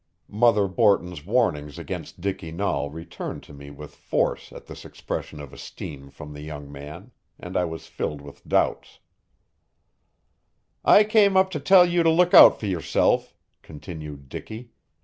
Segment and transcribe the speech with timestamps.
[0.33, 5.53] Mother Borton's warnings against Dicky Nahl returned to me with force at this expression of
[5.53, 8.97] esteem from the young man, and I was filled with doubts.
[10.83, 14.71] "I came up to tell you to look out for yourself," continued Dicky.